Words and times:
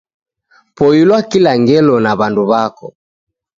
Poilwa 0.75 1.19
kila 1.29 1.51
ngelo 1.61 1.95
na 2.03 2.11
wandu 2.19 2.43
wako 2.51 2.87